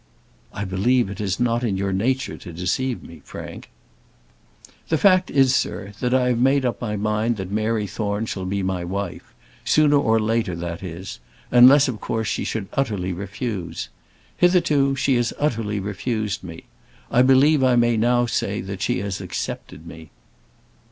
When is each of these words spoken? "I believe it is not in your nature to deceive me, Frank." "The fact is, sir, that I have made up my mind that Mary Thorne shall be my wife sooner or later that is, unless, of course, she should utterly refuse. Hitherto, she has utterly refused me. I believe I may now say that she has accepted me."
"I 0.51 0.65
believe 0.65 1.11
it 1.11 1.21
is 1.21 1.39
not 1.39 1.63
in 1.63 1.77
your 1.77 1.93
nature 1.93 2.35
to 2.35 2.51
deceive 2.51 3.03
me, 3.03 3.21
Frank." 3.23 3.69
"The 4.89 4.97
fact 4.97 5.29
is, 5.29 5.53
sir, 5.55 5.93
that 5.99 6.11
I 6.11 6.29
have 6.29 6.39
made 6.39 6.65
up 6.65 6.81
my 6.81 6.95
mind 6.95 7.37
that 7.37 7.51
Mary 7.51 7.85
Thorne 7.85 8.25
shall 8.25 8.45
be 8.45 8.63
my 8.63 8.83
wife 8.83 9.35
sooner 9.63 9.97
or 9.97 10.19
later 10.19 10.55
that 10.55 10.81
is, 10.81 11.19
unless, 11.51 11.87
of 11.87 12.01
course, 12.01 12.27
she 12.27 12.43
should 12.43 12.67
utterly 12.73 13.13
refuse. 13.13 13.89
Hitherto, 14.37 14.95
she 14.95 15.17
has 15.17 15.33
utterly 15.37 15.79
refused 15.79 16.43
me. 16.43 16.63
I 17.11 17.21
believe 17.21 17.63
I 17.63 17.75
may 17.75 17.95
now 17.95 18.25
say 18.25 18.59
that 18.61 18.81
she 18.81 18.97
has 19.01 19.21
accepted 19.21 19.85
me." 19.85 20.09